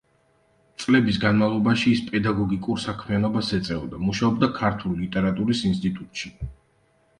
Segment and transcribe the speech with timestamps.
[0.83, 6.37] წლების განმავლობაში ის პედაგოგიკურ საქმიანობას ეწეოდა, მუშაობდა ქართული ლიტერატურის ინსტიტუტში.